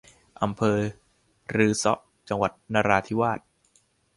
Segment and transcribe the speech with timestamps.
[0.41, 0.77] อำเภอ
[1.55, 1.99] รือเสาะ
[2.29, 3.39] จังหวัดนราธิวาส